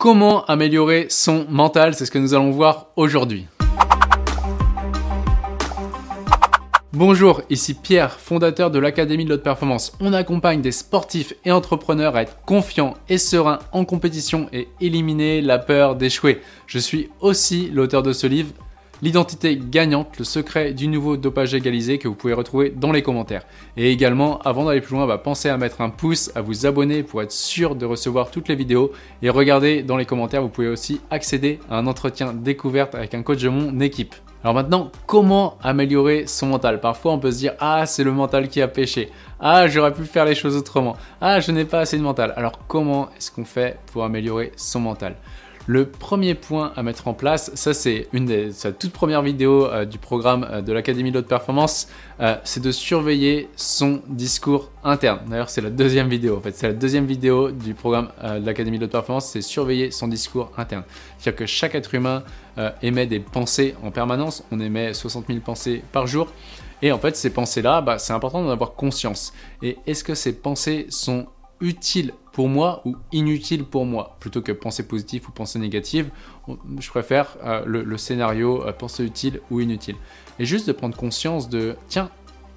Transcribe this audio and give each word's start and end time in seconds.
Comment 0.00 0.46
améliorer 0.46 1.08
son 1.10 1.44
mental 1.50 1.94
C'est 1.94 2.06
ce 2.06 2.10
que 2.10 2.18
nous 2.18 2.32
allons 2.32 2.52
voir 2.52 2.86
aujourd'hui. 2.96 3.46
Bonjour, 6.94 7.42
ici 7.50 7.74
Pierre, 7.74 8.12
fondateur 8.18 8.70
de 8.70 8.78
l'Académie 8.78 9.26
de 9.26 9.28
l'Haute 9.28 9.42
Performance. 9.42 9.92
On 10.00 10.14
accompagne 10.14 10.62
des 10.62 10.72
sportifs 10.72 11.34
et 11.44 11.52
entrepreneurs 11.52 12.16
à 12.16 12.22
être 12.22 12.38
confiants 12.46 12.94
et 13.10 13.18
sereins 13.18 13.58
en 13.72 13.84
compétition 13.84 14.48
et 14.54 14.68
éliminer 14.80 15.42
la 15.42 15.58
peur 15.58 15.96
d'échouer. 15.96 16.40
Je 16.66 16.78
suis 16.78 17.10
aussi 17.20 17.68
l'auteur 17.70 18.02
de 18.02 18.14
ce 18.14 18.26
livre 18.26 18.54
l'identité 19.02 19.58
gagnante, 19.60 20.18
le 20.18 20.24
secret 20.24 20.72
du 20.72 20.88
nouveau 20.88 21.16
dopage 21.16 21.54
égalisé 21.54 21.98
que 21.98 22.08
vous 22.08 22.14
pouvez 22.14 22.32
retrouver 22.32 22.70
dans 22.70 22.92
les 22.92 23.02
commentaires. 23.02 23.44
Et 23.76 23.90
également, 23.90 24.38
avant 24.40 24.64
d'aller 24.64 24.80
plus 24.80 24.94
loin, 24.94 25.06
bah, 25.06 25.18
pensez 25.18 25.48
à 25.48 25.56
mettre 25.56 25.80
un 25.80 25.90
pouce, 25.90 26.30
à 26.34 26.40
vous 26.40 26.66
abonner 26.66 27.02
pour 27.02 27.22
être 27.22 27.32
sûr 27.32 27.74
de 27.74 27.86
recevoir 27.86 28.30
toutes 28.30 28.48
les 28.48 28.56
vidéos. 28.56 28.92
Et 29.22 29.30
regardez 29.30 29.82
dans 29.82 29.96
les 29.96 30.06
commentaires, 30.06 30.42
vous 30.42 30.48
pouvez 30.48 30.68
aussi 30.68 31.00
accéder 31.10 31.60
à 31.70 31.78
un 31.78 31.86
entretien 31.86 32.32
découverte 32.32 32.94
avec 32.94 33.14
un 33.14 33.22
coach 33.22 33.42
de 33.42 33.48
mon 33.48 33.80
équipe. 33.80 34.14
Alors 34.42 34.54
maintenant, 34.54 34.90
comment 35.06 35.58
améliorer 35.62 36.26
son 36.26 36.46
mental? 36.46 36.80
Parfois, 36.80 37.12
on 37.12 37.18
peut 37.18 37.30
se 37.30 37.38
dire 37.38 37.52
Ah, 37.60 37.84
c'est 37.84 38.04
le 38.04 38.12
mental 38.12 38.48
qui 38.48 38.62
a 38.62 38.68
péché. 38.68 39.10
Ah, 39.38 39.68
j'aurais 39.68 39.92
pu 39.92 40.04
faire 40.04 40.24
les 40.24 40.34
choses 40.34 40.56
autrement. 40.56 40.96
Ah, 41.20 41.40
je 41.40 41.52
n'ai 41.52 41.66
pas 41.66 41.80
assez 41.80 41.98
de 41.98 42.02
mental. 42.02 42.32
Alors, 42.36 42.52
comment 42.66 43.10
est-ce 43.18 43.30
qu'on 43.30 43.44
fait 43.44 43.78
pour 43.92 44.02
améliorer 44.02 44.52
son 44.56 44.80
mental? 44.80 45.16
Le 45.70 45.86
premier 45.86 46.34
point 46.34 46.72
à 46.74 46.82
mettre 46.82 47.06
en 47.06 47.14
place, 47.14 47.52
ça 47.54 47.72
c'est 47.74 48.08
une 48.12 48.26
des 48.26 48.50
sa 48.50 48.72
toute 48.72 48.90
première 48.90 49.22
vidéo 49.22 49.66
euh, 49.66 49.84
du 49.84 49.98
programme 49.98 50.44
euh, 50.50 50.62
de 50.62 50.72
l'Académie 50.72 51.12
de 51.12 51.20
haute 51.20 51.28
performance, 51.28 51.86
euh, 52.18 52.34
c'est 52.42 52.60
de 52.60 52.72
surveiller 52.72 53.48
son 53.54 54.02
discours 54.08 54.72
interne. 54.82 55.20
D'ailleurs, 55.28 55.48
c'est 55.48 55.60
la 55.60 55.70
deuxième 55.70 56.08
vidéo 56.08 56.36
en 56.38 56.40
fait, 56.40 56.56
c'est 56.56 56.66
la 56.66 56.72
deuxième 56.72 57.06
vidéo 57.06 57.52
du 57.52 57.74
programme 57.74 58.08
de 58.20 58.44
l'Académie 58.44 58.80
de 58.80 58.86
haute 58.86 58.90
performance, 58.90 59.26
c'est 59.26 59.42
surveiller 59.42 59.92
son 59.92 60.08
discours 60.08 60.50
interne. 60.56 60.82
C'est-à-dire 61.18 61.38
que 61.38 61.46
chaque 61.46 61.76
être 61.76 61.94
humain 61.94 62.24
émet 62.82 63.06
des 63.06 63.20
pensées 63.20 63.76
en 63.84 63.92
permanence, 63.92 64.42
on 64.50 64.58
émet 64.58 64.92
60 64.92 65.28
000 65.28 65.38
pensées 65.38 65.84
par 65.92 66.08
jour. 66.08 66.32
Et 66.82 66.90
en 66.90 66.98
fait, 66.98 67.14
ces 67.14 67.30
pensées-là, 67.30 67.80
bah, 67.80 67.98
c'est 67.98 68.12
important 68.12 68.42
d'en 68.42 68.50
avoir 68.50 68.72
conscience. 68.72 69.32
Et 69.62 69.76
est-ce 69.86 70.02
que 70.02 70.16
ces 70.16 70.32
pensées 70.32 70.86
sont 70.88 71.26
utile 71.60 72.12
pour 72.40 72.48
moi 72.48 72.80
ou 72.86 72.96
inutile 73.12 73.64
pour 73.66 73.84
moi. 73.84 74.16
Plutôt 74.18 74.40
que 74.40 74.50
penser 74.50 74.88
positif 74.88 75.28
ou 75.28 75.30
penser 75.30 75.58
négative, 75.58 76.08
je 76.78 76.88
préfère 76.88 77.36
euh, 77.44 77.62
le, 77.66 77.98
scénario 77.98 78.66
euh, 78.66 78.72
penser 78.72 79.04
utile 79.04 79.42
ou 79.50 79.60
inutile. 79.60 79.96
Et 80.38 80.46
juste 80.46 80.66
de 80.66 80.72
prendre 80.72 80.96
conscience 80.96 81.50
de, 81.50 81.76
tiens, 81.88 82.08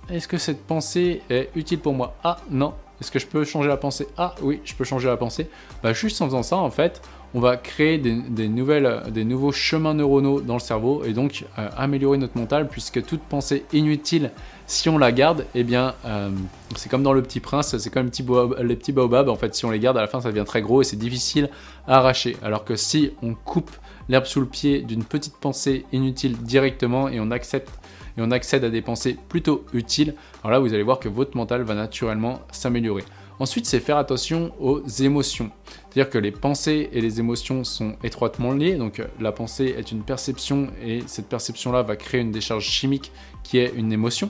est-ce 0.10 0.30
que 0.30 0.38
cette 0.38 0.66
pensée 0.66 1.22
est 1.30 1.50
utile 1.58 1.80
pour 1.80 1.92
moi? 1.92 2.16
Ah 2.24 2.38
non. 2.50 2.76
Est-ce 3.02 3.12
que 3.12 3.20
je 3.20 3.28
peux 3.28 3.44
changer 3.44 3.68
la 3.68 3.76
pensée? 3.76 4.08
Ah 4.16 4.36
oui, 4.42 4.62
je 4.64 4.74
peux 4.74 4.86
changer 4.86 5.10
la 5.10 5.18
pensée. 5.18 5.50
Bah, 5.84 5.92
juste 5.92 6.22
en 6.22 6.28
faisant 6.28 6.44
ça, 6.44 6.56
en 6.56 6.72
fait, 6.72 7.02
on 7.36 7.40
va 7.40 7.58
créer 7.58 7.98
des, 7.98 8.48
nouveaux 8.48 9.52
chemins 9.52 9.94
neuronaux 9.94 10.42
dans 10.42 10.54
le 10.54 10.60
cerveau 10.60 11.04
et 11.04 11.14
donc 11.14 11.46
euh, 11.58 11.68
améliorer 11.76 12.18
notre 12.18 12.38
mental 12.38 12.68
puisque 12.68 13.04
toute 13.04 13.22
pensée 13.22 13.66
inutile, 13.74 14.32
si 14.68 14.88
on 14.90 14.98
la 14.98 15.12
garde, 15.12 15.46
eh 15.56 15.64
bien, 15.64 15.96
euh, 16.06 16.30
c'est 16.76 16.90
comme 16.90 17.04
dans 17.04 17.14
Le 17.14 17.24
Petit 17.24 17.40
Prince, 17.40 17.76
c'est 17.78 17.90
comme 17.90 18.06
les 18.06 18.12
petits, 18.12 18.26
les 18.64 18.76
petits 18.76 18.92
baobabs, 18.92 19.30
en 19.30 19.36
fait, 19.36 19.56
si 19.56 19.66
on 19.66 19.72
les 19.72 19.80
garde, 19.80 19.98
à 19.98 20.02
la 20.02 20.08
fin, 20.08 20.22
ça 20.22 20.30
devient 20.30 20.46
très 20.46 20.62
gros 20.62 20.82
et 20.82 20.86
c'est 20.86 20.98
difficile 20.98 21.50
à 21.88 21.98
arracher. 21.98 22.38
Alors 22.44 22.66
que 22.66 22.76
si 22.76 23.12
on 23.24 23.34
coupe 23.34 23.72
l'herbe 24.10 24.26
sous 24.26 24.40
le 24.40 24.46
pied 24.46 24.82
d'une 24.82 25.04
petite 25.04 25.38
pensée 25.38 25.86
inutile 25.92 26.38
directement 26.38 27.10
et 27.10 27.20
on 27.20 27.32
accepte 27.32 27.72
et 28.16 28.22
on 28.22 28.30
accède 28.30 28.64
à 28.64 28.70
des 28.70 28.84
pensées 28.84 29.18
plutôt 29.28 29.66
utiles, 29.74 30.14
alors 30.44 30.52
là, 30.52 30.60
vous 30.60 30.74
allez 30.74 30.84
voir 30.84 31.00
que 31.00 31.10
votre 31.10 31.36
mental 31.36 31.64
va 31.64 31.74
naturellement 31.74 32.42
s'améliorer. 32.52 33.04
Ensuite, 33.40 33.66
c'est 33.66 33.80
faire 33.80 33.98
attention 33.98 34.54
aux 34.60 34.86
émotions. 35.02 35.50
C'est-à-dire 35.90 36.10
que 36.10 36.18
les 36.18 36.32
pensées 36.32 36.90
et 36.92 37.02
les 37.02 37.20
émotions 37.20 37.64
sont 37.64 37.96
étroitement 38.04 38.54
liées. 38.54 38.76
Donc 38.76 39.02
la 39.20 39.32
pensée 39.32 39.76
est 39.78 39.92
une 39.92 40.04
perception 40.04 40.70
et 40.84 41.04
cette 41.08 41.28
perception-là 41.28 41.82
va 41.82 41.96
créer 41.96 42.22
une 42.22 42.32
décharge 42.32 42.66
chimique 42.66 43.12
qui 43.44 43.58
est 43.58 43.74
une 43.76 43.92
émotion. 43.92 44.30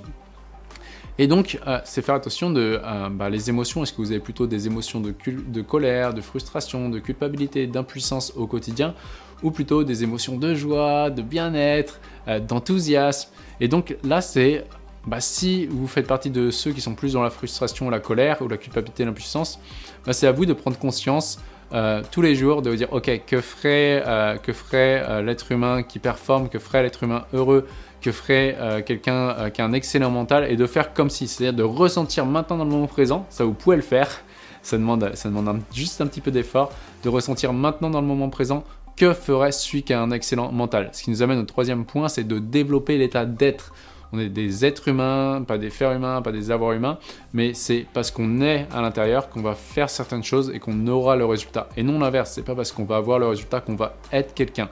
Et 1.19 1.27
donc, 1.27 1.59
euh, 1.67 1.79
c'est 1.85 2.01
faire 2.01 2.15
attention 2.15 2.49
de 2.49 2.81
euh, 2.83 3.09
bah, 3.09 3.29
les 3.29 3.49
émotions. 3.49 3.83
Est-ce 3.83 3.93
que 3.93 3.97
vous 3.97 4.11
avez 4.11 4.19
plutôt 4.19 4.47
des 4.47 4.65
émotions 4.65 4.99
de, 4.99 5.61
colère, 5.61 6.13
de 6.13 6.21
frustration, 6.21 6.89
de 6.89 6.99
culpabilité, 6.99 7.67
d'impuissance 7.67 8.33
au 8.35 8.47
quotidien 8.47 8.95
ou 9.43 9.51
plutôt 9.51 9.83
des 9.83 10.03
émotions 10.03 10.37
de 10.37 10.55
joie, 10.55 11.09
de 11.11 11.21
bien-être, 11.21 11.99
euh, 12.27 12.39
d'enthousiasme? 12.39 13.29
Et 13.59 13.67
donc 13.67 13.95
là, 14.03 14.21
c'est 14.21 14.65
bah, 15.05 15.19
si 15.19 15.65
vous 15.67 15.87
faites 15.87 16.07
partie 16.07 16.29
de 16.29 16.49
ceux 16.49 16.71
qui 16.71 16.81
sont 16.81 16.95
plus 16.95 17.13
dans 17.13 17.23
la 17.23 17.29
frustration, 17.29 17.89
la 17.89 17.99
colère 17.99 18.41
ou 18.41 18.47
la 18.47 18.57
culpabilité, 18.57 19.03
l'impuissance, 19.03 19.59
bah, 20.05 20.13
c'est 20.13 20.27
à 20.27 20.31
vous 20.31 20.45
de 20.45 20.53
prendre 20.53 20.77
conscience 20.77 21.39
euh, 21.73 22.03
tous 22.11 22.21
les 22.21 22.35
jours 22.35 22.61
de 22.61 22.69
vous 22.69 22.75
dire 22.75 22.93
ok 22.93 23.21
que 23.25 23.41
ferait, 23.41 24.03
euh, 24.05 24.37
que 24.37 24.53
ferait 24.53 25.03
euh, 25.07 25.21
l'être 25.23 25.51
humain 25.51 25.81
qui 25.81 25.97
performe, 25.97 26.47
que 26.47 26.59
ferait 26.59 26.83
l'être 26.83 27.03
humain 27.03 27.25
heureux, 27.33 27.67
que 27.99 28.11
ferait 28.11 28.83
quelqu'un 28.85 29.49
qui 29.51 29.61
a 29.61 29.65
un 29.65 29.71
excellent 29.71 30.09
mental 30.09 30.51
et 30.51 30.57
de 30.57 30.65
faire 30.65 30.93
comme 30.93 31.09
si, 31.09 31.25
c'est-à-dire 31.25 31.53
de 31.53 31.63
ressentir 31.63 32.25
maintenant 32.25 32.57
dans 32.57 32.65
le 32.65 32.69
moment 32.69 32.87
présent, 32.87 33.25
ça 33.29 33.45
vous 33.45 33.53
pouvez 33.53 33.77
le 33.77 33.81
faire, 33.81 34.09
ça 34.61 34.77
demande, 34.77 35.11
ça 35.15 35.29
demande 35.29 35.61
juste 35.73 36.01
un 36.01 36.07
petit 36.07 36.19
peu 36.19 36.29
d'effort, 36.29 36.73
de 37.03 37.09
ressentir 37.09 37.53
maintenant 37.53 37.89
dans 37.89 38.01
le 38.01 38.07
moment 38.07 38.29
présent 38.29 38.65
que 38.97 39.13
ferait 39.13 39.53
celui 39.53 39.83
qui 39.83 39.93
a 39.93 40.01
un 40.01 40.11
excellent 40.11 40.51
mental. 40.51 40.89
Ce 40.91 41.01
qui 41.01 41.11
nous 41.11 41.23
amène 41.23 41.39
au 41.39 41.43
troisième 41.43 41.85
point, 41.85 42.09
c'est 42.09 42.25
de 42.25 42.39
développer 42.39 42.97
l'état 42.97 43.25
d'être 43.25 43.73
on 44.13 44.19
est 44.19 44.29
des 44.29 44.63
êtres 44.63 44.87
humains, 44.87 45.43
pas 45.45 45.57
des 45.57 45.71
fers 45.71 45.91
humains, 45.91 46.21
pas 46.21 46.31
des 46.31 46.51
avoirs 46.51 46.73
humains, 46.73 46.99
mais 47.33 47.55
c'est 47.55 47.87
parce 47.93 48.11
qu'on 48.11 48.41
est 48.41 48.67
à 48.71 48.81
l'intérieur 48.81 49.27
qu'on 49.27 49.41
va 49.41 49.55
faire 49.55 49.89
certaines 49.89 50.23
choses 50.23 50.51
et 50.53 50.59
qu'on 50.59 50.85
aura 50.87 51.15
le 51.15 51.25
résultat. 51.25 51.67
Et 51.75 51.83
non 51.83 51.97
l'inverse, 51.97 52.31
c'est 52.31 52.43
pas 52.43 52.53
parce 52.53 52.71
qu'on 52.71 52.85
va 52.85 52.97
avoir 52.97 53.17
le 53.17 53.27
résultat 53.27 53.59
qu'on 53.59 53.75
va 53.75 53.95
être 54.11 54.35
quelqu'un. 54.35 54.69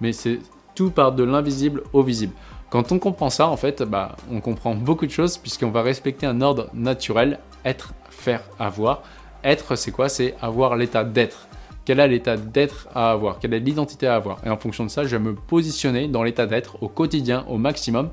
Mais 0.00 0.12
c'est 0.12 0.38
tout 0.76 0.90
par 0.90 1.10
de 1.12 1.24
l'invisible 1.24 1.82
au 1.92 2.04
visible. 2.04 2.32
Quand 2.70 2.92
on 2.92 3.00
comprend 3.00 3.30
ça, 3.30 3.48
en 3.48 3.56
fait, 3.56 3.82
bah, 3.82 4.16
on 4.30 4.40
comprend 4.40 4.74
beaucoup 4.74 5.06
de 5.06 5.10
choses 5.10 5.38
puisqu'on 5.38 5.70
va 5.70 5.82
respecter 5.82 6.26
un 6.26 6.40
ordre 6.40 6.70
naturel, 6.72 7.40
être, 7.64 7.94
faire, 8.10 8.44
avoir. 8.60 9.02
Être, 9.42 9.76
c'est 9.76 9.90
quoi? 9.90 10.08
C'est 10.08 10.36
avoir 10.40 10.76
l'état 10.76 11.02
d'être. 11.02 11.48
Quel 11.84 12.00
est 12.00 12.08
l'état 12.08 12.36
d'être 12.36 12.88
à 12.94 13.10
avoir? 13.10 13.38
Quelle 13.38 13.52
est 13.54 13.60
l'identité 13.60 14.06
à 14.06 14.14
avoir? 14.14 14.38
Et 14.46 14.48
en 14.48 14.56
fonction 14.56 14.84
de 14.84 14.90
ça, 14.90 15.04
je 15.04 15.16
vais 15.16 15.22
me 15.22 15.34
positionner 15.34 16.08
dans 16.08 16.22
l'état 16.22 16.46
d'être 16.46 16.82
au 16.82 16.88
quotidien, 16.88 17.44
au 17.48 17.58
maximum. 17.58 18.08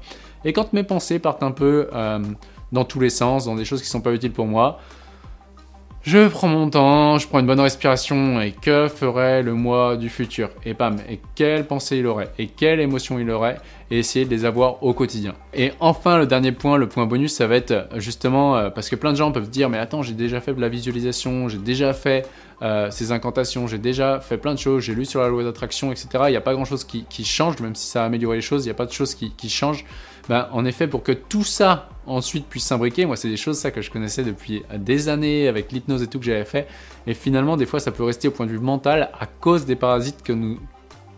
Et 0.46 0.53
quand 0.53 0.74
mes 0.74 0.84
pensées 0.84 1.19
partent 1.19 1.44
un 1.44 1.52
peu 1.52 1.88
euh, 1.94 2.19
dans 2.72 2.84
tous 2.84 3.00
les 3.00 3.09
sens, 3.09 3.46
dans 3.46 3.56
des 3.56 3.66
choses 3.66 3.81
qui 3.81 3.88
ne 3.88 3.91
sont 3.91 4.02
pas 4.02 4.13
utiles 4.13 4.31
pour 4.31 4.46
moi, 4.46 4.79
je 6.03 6.28
prends 6.29 6.47
mon 6.47 6.68
temps, 6.68 7.19
je 7.19 7.28
prends 7.28 7.38
une 7.38 7.46
bonne 7.46 7.59
respiration 7.59 8.41
et 8.41 8.53
que 8.53 8.88
ferait 8.88 9.44
le 9.44 9.53
moi 9.53 9.97
du 9.97 10.09
futur? 10.09 10.50
Et 10.66 10.74
pam, 10.74 10.97
et 11.07 11.19
quelle 11.35 11.68
pensée 11.68 11.97
il 11.97 12.07
aurait? 12.07 12.31
Et 12.40 12.47
quelle 12.47 12.79
émotion 12.79 13.19
il 13.19 13.29
aurait? 13.29 13.57
Et 13.91 14.00
essayer 14.00 14.25
de 14.25 14.31
les 14.31 14.44
avoir 14.44 14.81
au 14.81 14.96
quotidien. 14.96 15.35
Et 15.53 15.74
enfin, 15.79 16.18
le 16.18 16.25
dernier 16.25 16.53
point, 16.53 16.78
le 16.78 16.90
point 16.90 17.06
bonus, 17.06 17.34
ça 17.34 17.46
va 17.46 17.56
être 17.56 17.88
justement, 17.97 18.58
euh, 18.58 18.72
parce 18.72 18.90
que 18.90 18.96
plein 18.96 19.12
de 19.12 19.18
gens 19.18 19.31
peuvent 19.31 19.52
dire, 19.52 19.69
mais 19.69 19.78
attends, 19.78 20.02
j'ai 20.02 20.16
déjà 20.16 20.41
fait 20.41 20.56
de 20.56 20.62
la 20.62 20.69
visualisation, 20.69 21.47
j'ai 21.50 21.59
déjà 21.59 21.94
fait 21.94 22.28
euh, 22.62 22.92
ces 22.92 23.12
incantations, 23.12 23.68
j'ai 23.68 23.80
déjà 23.80 24.20
fait 24.20 24.38
plein 24.38 24.54
de 24.54 24.60
choses, 24.60 24.84
j'ai 24.84 24.94
lu 24.94 25.06
sur 25.06 25.22
la 25.22 25.30
loi 25.30 25.44
d'attraction, 25.44 25.92
etc. 25.92 26.08
Il 26.28 26.32
n'y 26.32 26.36
a 26.36 26.42
pas 26.42 26.54
grand-chose 26.54 26.84
qui, 26.84 27.26
change, 27.26 27.60
même 27.60 27.76
si 27.76 27.88
ça 27.88 28.04
a 28.04 28.06
amélioré 28.06 28.38
les 28.38 28.42
choses, 28.42 28.66
il 28.66 28.68
n'y 28.68 28.72
a 28.72 28.76
pas 28.76 28.86
de 28.86 28.92
choses 28.92 29.16
qui, 29.16 29.50
changent. 29.50 29.86
Ben, 30.30 30.48
en 30.52 30.66
effet, 30.66 30.88
pour 30.88 31.02
que 31.02 31.12
tout 31.12 31.44
ça 31.44 31.90
ensuite 32.06 32.46
puisse 32.48 32.66
s'imbriquer, 32.66 33.06
moi 33.06 33.16
c'est 33.16 33.30
des 33.30 33.38
choses 33.38 33.58
ça 33.58 33.72
que 33.72 33.82
je 33.82 33.90
connaissais 33.90 34.24
depuis 34.24 34.64
des 34.78 35.10
années 35.10 35.48
avec 35.48 35.72
l'hypnose 35.72 36.04
et 36.04 36.08
tout 36.08 36.20
que 36.20 36.26
j'avais 36.26 36.46
fait. 36.46 36.68
Et 37.08 37.16
finalement, 37.16 37.58
des 37.58 37.66
fois, 37.66 37.80
ça 37.80 37.92
peut 37.92 38.04
rester 38.04 38.28
au 38.28 38.32
point 38.32 38.46
de 38.46 38.52
vue 38.52 38.60
mental 38.60 39.10
à 39.20 39.26
cause 39.26 39.66
des 39.66 39.76
parasites 39.76 40.22
que 40.22 40.34
nous 40.34 40.60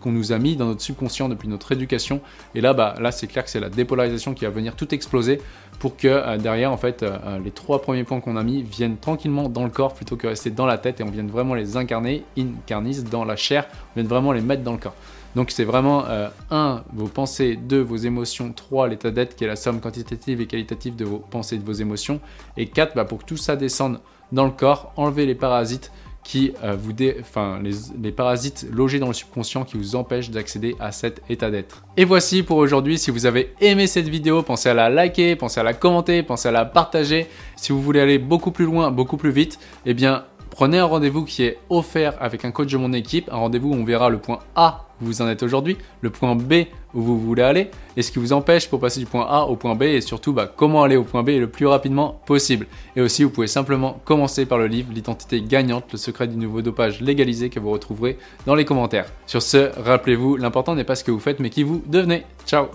qu'on 0.03 0.12
nous 0.12 0.34
a 0.34 0.38
mis 0.38 0.56
dans 0.56 0.66
notre 0.66 0.81
subconscient 0.81 1.30
depuis 1.30 1.47
notre 1.47 1.72
éducation. 1.72 2.22
Et 2.53 2.62
là, 2.62 2.74
bah, 2.74 2.96
là 3.00 3.12
c'est 3.12 3.28
clair 3.28 3.46
que 3.46 3.50
c'est 3.50 3.62
la 3.62 3.69
dépolarisation 3.69 4.34
qui 4.34 4.44
va 4.44 4.52
venir 4.52 4.75
tout 4.75 4.94
exploser 4.94 5.40
pour 5.80 5.96
que 5.97 6.08
euh, 6.08 6.38
derrière, 6.38 6.72
en 6.72 6.78
fait, 6.78 7.03
euh, 7.03 7.18
euh, 7.25 7.40
les 7.40 7.52
trois 7.52 7.81
premiers 7.81 8.03
points 8.03 8.19
qu'on 8.19 8.36
a 8.36 8.44
mis 8.44 8.62
viennent 8.62 8.97
tranquillement 8.97 9.50
dans 9.50 9.64
le 9.64 9.69
corps 9.69 9.94
plutôt 9.94 10.18
que 10.18 10.28
rester 10.28 10.52
dans 10.52 10.66
la 10.66 10.78
tête 10.78 11.00
et 11.00 11.03
on 11.03 11.09
vienne 11.09 11.30
vraiment 11.30 11.56
les 11.56 11.78
incarner, 11.78 12.24
incarnis, 12.38 13.03
dans 13.03 13.24
la 13.24 13.36
chair, 13.36 13.68
on 13.91 14.00
vienne 14.00 14.08
vraiment 14.08 14.34
les 14.34 14.41
mettre 14.41 14.64
dans 14.64 14.73
le 14.73 14.78
corps. 14.78 14.96
Donc 15.35 15.50
c'est 15.50 15.64
vraiment 15.64 16.05
1. 16.52 16.84
vos 16.94 17.08
pensées, 17.08 17.55
2. 17.55 17.82
vos 17.82 17.96
émotions, 17.96 18.53
3. 18.53 18.88
l'état 18.90 19.09
d'être 19.09 19.35
qui 19.35 19.46
est 19.46 19.47
la 19.47 19.55
somme 19.55 19.79
quantitative 19.79 20.41
et 20.41 20.46
qualitative 20.46 20.96
de 20.96 21.05
vos 21.05 21.17
pensées 21.17 21.55
et 21.55 21.58
de 21.58 21.66
vos 21.66 21.73
émotions, 21.73 22.20
et 22.55 22.67
4. 22.67 22.96
Bah, 22.96 23.03
pour 23.03 23.17
que 23.17 23.26
tout 23.26 23.38
ça 23.38 23.55
descende 23.55 24.00
dans 24.32 24.46
le 24.46 24.52
corps, 24.52 24.94
enlever 24.96 25.26
les 25.26 25.34
parasites 25.34 25.91
qui 26.23 26.53
euh, 26.64 26.75
vous 26.79 26.93
dé... 26.93 27.17
enfin, 27.20 27.59
les, 27.61 27.72
les, 28.02 28.11
parasites 28.11 28.66
logés 28.72 28.99
dans 28.99 29.08
le 29.08 29.14
subconscient 29.14 29.64
qui 29.66 29.78
vous 29.78 29.96
empêchent 29.96 30.29
d'accéder 30.29 30.75
à 30.79 30.91
cet 30.91 31.22
état 31.29 31.52
d'être. 31.52 31.84
Et 31.97 32.05
voici 32.05 32.43
pour 32.43 32.58
aujourd'hui, 32.58 32.97
si 32.97 33.11
vous 33.11 33.25
avez 33.25 33.53
aimé 33.59 33.87
cette 33.87 34.08
vidéo, 34.08 34.41
pensez 34.41 34.70
à 34.70 34.73
la 34.73 34.90
liker, 34.90 35.35
pensez 35.35 35.59
à 35.59 35.64
la 35.64 35.73
commenter, 35.73 36.23
pensez 36.23 36.47
à 36.47 36.52
la 36.52 36.66
partager. 36.66 37.28
Si 37.55 37.72
vous 37.72 37.81
voulez 37.81 37.99
aller 37.99 38.20
beaucoup 38.20 38.52
plus 38.52 38.66
loin, 38.66 38.91
beaucoup 38.91 39.17
plus 39.17 39.31
vite, 39.31 39.59
eh 39.85 39.93
bien 39.93 40.25
Prenez 40.53 40.78
un 40.78 40.85
rendez-vous 40.85 41.25
qui 41.25 41.41
est 41.46 41.58
offert 41.72 42.14
avec 42.22 42.46
un 42.46 42.52
coach 42.52 42.72
de 42.72 42.78
mon 42.78 42.93
équipe, 42.93 43.28
un 43.31 43.37
rendez-vous 43.37 43.69
où 43.69 43.73
on 43.73 43.84
verra 43.84 44.11
le 44.11 44.19
point 44.19 44.37
A 44.55 44.85
vous 45.03 45.22
en 45.22 45.28
êtes 45.28 45.44
aujourd'hui, 45.44 45.78
le 46.02 46.09
point 46.09 46.35
B 46.35 46.66
où 46.94 47.02
vous 47.02 47.20
voulez 47.20 47.41
aller, 47.41 47.72
et 47.97 48.02
ce 48.02 48.11
qui 48.11 48.20
vous 48.20 48.34
empêche 48.34 48.70
pour 48.70 48.79
passer 48.79 49.00
du 49.00 49.05
point 49.05 49.26
A 49.28 49.44
au 49.44 49.55
point 49.55 49.76
B, 49.76 49.84
et 49.84 50.02
surtout 50.02 50.34
bah, 50.34 50.52
comment 50.55 50.84
aller 50.84 50.96
au 50.96 51.03
point 51.03 51.23
B 51.23 51.29
le 51.29 51.47
plus 51.47 51.66
rapidement 51.66 52.22
possible. 52.26 52.67
Et 52.96 53.02
aussi, 53.02 53.23
vous 53.23 53.29
pouvez 53.29 53.47
simplement 53.47 54.00
commencer 54.05 54.46
par 54.46 54.58
le 54.58 54.67
livre 54.67 54.91
L'identité 54.94 55.41
gagnante, 55.41 55.85
le 55.91 55.97
secret 55.97 56.28
du 56.28 56.38
nouveau 56.38 56.61
dopage 56.61 57.02
légalisé 57.02 57.50
que 57.50 57.59
vous 57.59 57.72
retrouverez 57.72 58.17
dans 58.46 58.55
les 58.55 58.66
commentaires. 58.66 59.11
Sur 59.26 59.41
ce, 59.41 59.72
rappelez-vous, 59.79 60.38
l'important 60.38 60.76
n'est 60.76 60.84
pas 60.84 60.96
ce 60.96 61.03
que 61.03 61.11
vous 61.11 61.20
faites, 61.20 61.40
mais 61.40 61.50
qui 61.50 61.64
vous 61.64 61.82
devenez. 61.88 62.23
Ciao 62.46 62.67